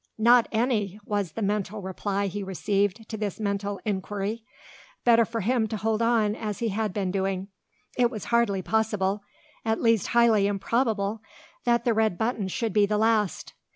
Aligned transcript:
"Not 0.17 0.47
any!" 0.51 0.99
was 1.05 1.33
the 1.33 1.43
mental 1.43 1.79
reply 1.83 2.25
he 2.25 2.41
received 2.41 3.07
to 3.07 3.17
this 3.17 3.39
mental 3.39 3.79
inquiry. 3.85 4.43
Better 5.03 5.25
for 5.25 5.41
him 5.41 5.67
to 5.67 5.77
hold 5.77 6.01
on 6.01 6.35
as 6.35 6.57
he 6.57 6.69
had 6.69 6.91
been 6.91 7.11
doing. 7.11 7.49
It 7.99 8.09
was 8.09 8.25
hardly 8.33 8.63
possible 8.63 9.21
at 9.63 9.79
least 9.79 10.07
highly 10.07 10.47
improbable 10.47 11.21
that 11.65 11.85
the 11.85 11.93
red 11.93 12.17
button 12.17 12.47
should 12.47 12.73
be 12.73 12.87
the 12.87 12.97
last. 12.97 13.53